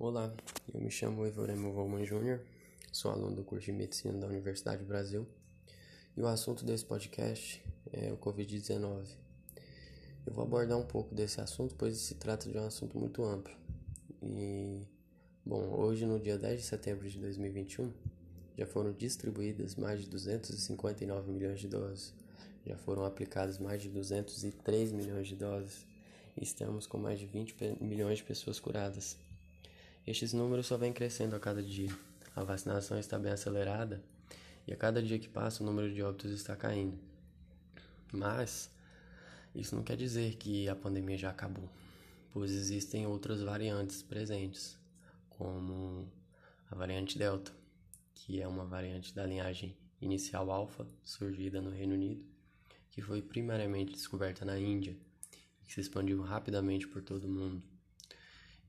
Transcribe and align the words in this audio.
Olá, 0.00 0.32
eu 0.72 0.80
me 0.80 0.92
chamo 0.92 1.26
Evoremo 1.26 1.72
Volman 1.72 2.04
Júnior, 2.04 2.40
sou 2.92 3.10
aluno 3.10 3.34
do 3.34 3.42
curso 3.42 3.66
de 3.66 3.72
Medicina 3.72 4.16
da 4.16 4.28
Universidade 4.28 4.84
do 4.84 4.86
Brasil 4.86 5.26
e 6.16 6.22
o 6.22 6.28
assunto 6.28 6.64
desse 6.64 6.84
podcast 6.84 7.60
é 7.92 8.12
o 8.12 8.16
Covid-19. 8.16 9.08
Eu 10.24 10.32
vou 10.32 10.44
abordar 10.44 10.78
um 10.78 10.86
pouco 10.86 11.12
desse 11.12 11.40
assunto, 11.40 11.74
pois 11.76 11.98
se 11.98 12.14
trata 12.14 12.48
de 12.48 12.56
um 12.56 12.64
assunto 12.64 12.96
muito 12.96 13.24
amplo. 13.24 13.52
E, 14.22 14.86
bom, 15.44 15.68
hoje, 15.76 16.06
no 16.06 16.20
dia 16.20 16.38
10 16.38 16.60
de 16.60 16.66
setembro 16.68 17.10
de 17.10 17.18
2021, 17.18 17.92
já 18.56 18.66
foram 18.66 18.92
distribuídas 18.92 19.74
mais 19.74 20.02
de 20.02 20.08
259 20.08 21.32
milhões 21.32 21.58
de 21.58 21.66
doses, 21.66 22.14
já 22.64 22.76
foram 22.76 23.04
aplicadas 23.04 23.58
mais 23.58 23.82
de 23.82 23.88
203 23.88 24.92
milhões 24.92 25.26
de 25.26 25.34
doses 25.34 25.84
e 26.36 26.44
estamos 26.44 26.86
com 26.86 26.98
mais 26.98 27.18
de 27.18 27.26
20 27.26 27.56
milhões 27.80 28.18
de 28.18 28.22
pessoas 28.22 28.60
curadas. 28.60 29.18
Estes 30.08 30.32
números 30.32 30.66
só 30.66 30.78
vêm 30.78 30.90
crescendo 30.90 31.36
a 31.36 31.38
cada 31.38 31.62
dia. 31.62 31.94
A 32.34 32.42
vacinação 32.42 32.98
está 32.98 33.18
bem 33.18 33.30
acelerada 33.30 34.02
e 34.66 34.72
a 34.72 34.76
cada 34.76 35.02
dia 35.02 35.18
que 35.18 35.28
passa 35.28 35.62
o 35.62 35.66
número 35.66 35.92
de 35.92 36.02
óbitos 36.02 36.30
está 36.30 36.56
caindo. 36.56 36.98
Mas 38.10 38.70
isso 39.54 39.76
não 39.76 39.82
quer 39.82 39.98
dizer 39.98 40.36
que 40.36 40.66
a 40.66 40.74
pandemia 40.74 41.18
já 41.18 41.28
acabou, 41.28 41.68
pois 42.32 42.50
existem 42.52 43.06
outras 43.06 43.42
variantes 43.42 44.00
presentes, 44.00 44.78
como 45.28 46.10
a 46.70 46.74
variante 46.74 47.18
Delta, 47.18 47.52
que 48.14 48.40
é 48.40 48.48
uma 48.48 48.64
variante 48.64 49.14
da 49.14 49.26
linhagem 49.26 49.76
inicial 50.00 50.50
alfa, 50.50 50.86
surgida 51.04 51.60
no 51.60 51.68
Reino 51.68 51.92
Unido, 51.92 52.24
que 52.90 53.02
foi 53.02 53.20
primariamente 53.20 53.92
descoberta 53.92 54.42
na 54.42 54.58
Índia 54.58 54.96
e 55.60 55.66
que 55.66 55.74
se 55.74 55.82
expandiu 55.82 56.22
rapidamente 56.22 56.88
por 56.88 57.02
todo 57.02 57.24
o 57.24 57.30
mundo. 57.30 57.62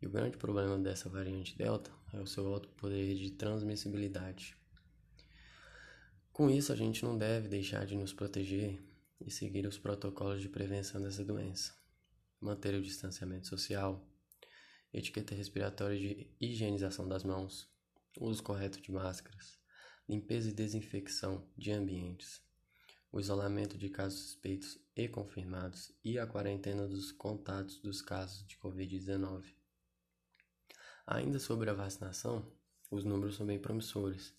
E 0.02 0.08
o 0.08 0.10
grande 0.10 0.38
problema 0.38 0.78
dessa 0.78 1.10
variante 1.10 1.58
Delta 1.58 1.92
é 2.14 2.20
o 2.20 2.28
seu 2.28 2.48
alto 2.48 2.70
poder 2.70 3.16
de 3.16 3.32
transmissibilidade. 3.32 4.56
Com 6.32 6.50
isso, 6.50 6.72
a 6.72 6.76
gente 6.76 7.04
não 7.04 7.18
deve 7.18 7.50
deixar 7.50 7.86
de 7.86 7.98
nos 7.98 8.14
proteger 8.14 8.82
e 9.20 9.30
seguir 9.30 9.68
os 9.68 9.78
protocolos 9.78 10.40
de 10.40 10.48
prevenção 10.48 11.02
dessa 11.02 11.26
doença. 11.26 11.74
Manter 12.40 12.74
o 12.76 12.82
distanciamento 12.82 13.48
social, 13.48 14.08
etiqueta 14.94 15.36
respiratória 15.36 16.00
de 16.00 16.28
higienização 16.40 17.06
das 17.06 17.26
mãos, 17.26 17.70
uso 18.18 18.42
correto 18.42 18.82
de 18.82 18.92
máscaras, 18.92 19.60
limpeza 20.08 20.50
e 20.50 20.54
desinfecção 20.54 21.46
de 21.58 21.72
ambientes, 21.72 22.42
o 23.12 23.20
isolamento 23.20 23.78
de 23.78 23.90
casos 23.90 24.22
suspeitos 24.22 24.80
e 24.96 25.10
confirmados 25.10 25.92
e 26.04 26.18
a 26.18 26.26
quarentena 26.26 26.88
dos 26.88 27.12
contatos 27.12 27.82
dos 27.82 28.02
casos 28.02 28.48
de 28.48 28.58
Covid-19. 28.58 29.59
Ainda 31.12 31.40
sobre 31.40 31.72
a 31.72 31.74
vacinação, 31.74 32.46
os 32.92 33.04
números 33.04 33.36
são 33.36 33.44
bem 33.44 33.58
promissores, 33.58 34.32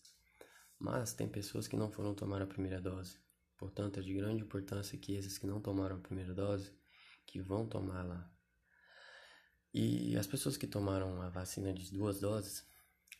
mas 0.78 1.12
tem 1.12 1.28
pessoas 1.28 1.66
que 1.66 1.76
não 1.76 1.90
foram 1.90 2.14
tomar 2.14 2.40
a 2.40 2.46
primeira 2.46 2.80
dose. 2.80 3.18
Portanto, 3.58 3.98
é 3.98 4.02
de 4.04 4.14
grande 4.14 4.44
importância 4.44 4.96
que 4.96 5.16
esses 5.16 5.36
que 5.36 5.48
não 5.48 5.60
tomaram 5.60 5.96
a 5.96 5.98
primeira 5.98 6.32
dose, 6.32 6.72
que 7.26 7.40
vão 7.40 7.66
tomar 7.66 8.04
lá. 8.04 8.32
E 9.74 10.16
as 10.16 10.28
pessoas 10.28 10.56
que 10.56 10.64
tomaram 10.64 11.20
a 11.20 11.28
vacina 11.28 11.74
de 11.74 11.90
duas 11.90 12.20
doses, 12.20 12.64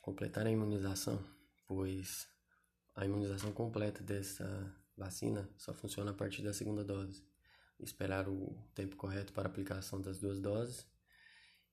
completarem 0.01 0.55
a 0.55 0.57
imunização, 0.57 1.21
pois 1.67 2.29
a 2.95 3.05
imunização 3.05 3.51
completa 3.51 4.01
dessa 4.01 4.73
vacina 4.97 5.51
só 5.59 5.75
funciona 5.75 6.13
a 6.13 6.15
partir 6.15 6.43
da 6.43 6.53
segunda 6.53 6.85
dose. 6.85 7.27
Esperar 7.81 8.29
o 8.29 8.57
tempo 8.77 8.95
correto 8.95 9.33
para 9.33 9.49
a 9.49 9.51
aplicação 9.51 10.01
das 10.01 10.21
duas 10.21 10.39
doses. 10.39 10.87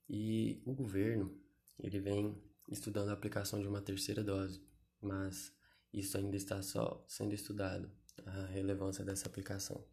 E 0.09 0.59
o 0.65 0.73
governo 0.73 1.45
ele 1.79 1.99
vem 1.99 2.41
estudando 2.69 3.09
a 3.09 3.13
aplicação 3.13 3.61
de 3.61 3.67
uma 3.67 3.81
terceira 3.81 4.23
dose, 4.23 4.61
mas 5.01 5.53
isso 5.93 6.17
ainda 6.17 6.35
está 6.35 6.61
só 6.61 7.03
sendo 7.07 7.33
estudado, 7.33 7.91
a 8.25 8.45
relevância 8.47 9.03
dessa 9.05 9.27
aplicação. 9.27 9.83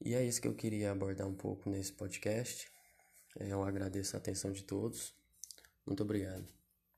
E 0.00 0.14
é 0.14 0.24
isso 0.24 0.40
que 0.40 0.48
eu 0.48 0.54
queria 0.54 0.92
abordar 0.92 1.26
um 1.26 1.34
pouco 1.34 1.70
nesse 1.70 1.92
podcast. 1.92 2.70
Eu 3.36 3.62
agradeço 3.62 4.16
a 4.16 4.18
atenção 4.18 4.52
de 4.52 4.62
todos. 4.62 5.14
Muito 5.86 6.02
obrigado. 6.02 6.46